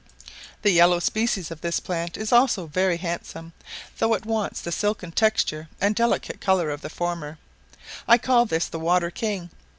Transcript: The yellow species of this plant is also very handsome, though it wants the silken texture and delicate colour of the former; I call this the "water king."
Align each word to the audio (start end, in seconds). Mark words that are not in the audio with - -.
The 0.63 0.71
yellow 0.71 0.97
species 0.97 1.51
of 1.51 1.61
this 1.61 1.79
plant 1.79 2.17
is 2.17 2.31
also 2.33 2.65
very 2.65 2.97
handsome, 2.97 3.53
though 3.99 4.15
it 4.15 4.25
wants 4.25 4.59
the 4.59 4.71
silken 4.71 5.11
texture 5.11 5.69
and 5.79 5.93
delicate 5.93 6.41
colour 6.41 6.71
of 6.71 6.81
the 6.81 6.89
former; 6.89 7.37
I 8.07 8.17
call 8.17 8.47
this 8.47 8.65
the 8.65 8.79
"water 8.79 9.11
king." 9.11 9.51